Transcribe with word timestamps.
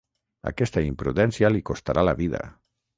Aquesta 0.51 0.83
imprudència 0.87 1.53
li 1.55 1.65
costarà 1.71 2.09
la 2.11 2.19
vida. 2.25 2.47